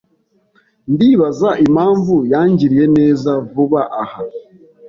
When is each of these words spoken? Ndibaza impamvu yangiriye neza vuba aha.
Ndibaza 0.93 1.49
impamvu 1.65 2.15
yangiriye 2.31 2.85
neza 2.97 3.31
vuba 3.51 3.81
aha. 4.03 4.23